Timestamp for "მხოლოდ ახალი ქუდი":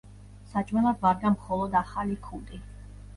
1.33-2.61